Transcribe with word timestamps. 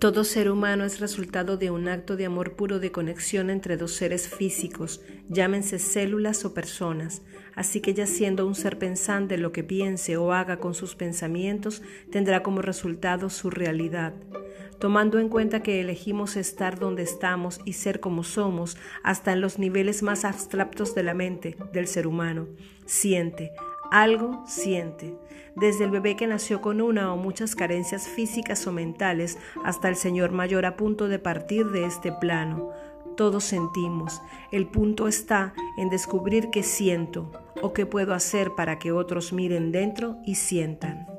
Todo 0.00 0.24
ser 0.24 0.50
humano 0.50 0.86
es 0.86 0.98
resultado 0.98 1.58
de 1.58 1.70
un 1.70 1.86
acto 1.86 2.16
de 2.16 2.24
amor 2.24 2.54
puro 2.56 2.78
de 2.78 2.90
conexión 2.90 3.50
entre 3.50 3.76
dos 3.76 3.92
seres 3.92 4.30
físicos, 4.30 5.02
llámense 5.28 5.78
células 5.78 6.46
o 6.46 6.54
personas, 6.54 7.20
así 7.54 7.82
que 7.82 7.92
ya 7.92 8.06
siendo 8.06 8.46
un 8.46 8.54
ser 8.54 8.78
pensante 8.78 9.36
lo 9.36 9.52
que 9.52 9.62
piense 9.62 10.16
o 10.16 10.32
haga 10.32 10.56
con 10.56 10.72
sus 10.72 10.94
pensamientos 10.94 11.82
tendrá 12.10 12.42
como 12.42 12.62
resultado 12.62 13.28
su 13.28 13.50
realidad. 13.50 14.14
Tomando 14.78 15.18
en 15.18 15.28
cuenta 15.28 15.62
que 15.62 15.82
elegimos 15.82 16.38
estar 16.38 16.78
donde 16.78 17.02
estamos 17.02 17.60
y 17.66 17.74
ser 17.74 18.00
como 18.00 18.24
somos, 18.24 18.78
hasta 19.02 19.34
en 19.34 19.42
los 19.42 19.58
niveles 19.58 20.02
más 20.02 20.24
abstractos 20.24 20.94
de 20.94 21.02
la 21.02 21.12
mente 21.12 21.58
del 21.74 21.86
ser 21.86 22.06
humano, 22.06 22.48
siente, 22.86 23.52
algo 23.90 24.42
siente, 24.46 25.16
desde 25.56 25.84
el 25.84 25.90
bebé 25.90 26.16
que 26.16 26.26
nació 26.26 26.60
con 26.60 26.80
una 26.80 27.12
o 27.12 27.16
muchas 27.16 27.54
carencias 27.54 28.08
físicas 28.08 28.66
o 28.66 28.72
mentales 28.72 29.38
hasta 29.64 29.88
el 29.88 29.96
señor 29.96 30.32
mayor 30.32 30.66
a 30.66 30.76
punto 30.76 31.08
de 31.08 31.18
partir 31.18 31.66
de 31.66 31.84
este 31.84 32.12
plano. 32.12 32.70
Todos 33.16 33.44
sentimos. 33.44 34.22
El 34.52 34.66
punto 34.66 35.08
está 35.08 35.52
en 35.76 35.90
descubrir 35.90 36.50
qué 36.50 36.62
siento 36.62 37.30
o 37.60 37.72
qué 37.72 37.84
puedo 37.84 38.14
hacer 38.14 38.52
para 38.54 38.78
que 38.78 38.92
otros 38.92 39.32
miren 39.32 39.72
dentro 39.72 40.16
y 40.24 40.36
sientan. 40.36 41.09